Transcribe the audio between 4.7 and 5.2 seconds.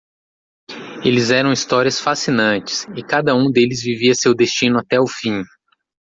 até o